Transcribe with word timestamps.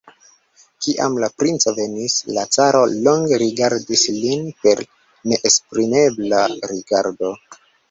Kiam 0.85 1.17
la 1.23 1.27
princo 1.41 1.73
venis, 1.79 2.15
la 2.37 2.45
caro 2.55 2.81
longe 3.09 3.39
rigardis 3.43 4.07
lin 4.17 4.49
per 4.65 4.83
neesprimebla 5.35 6.43
rigardo. 6.75 7.35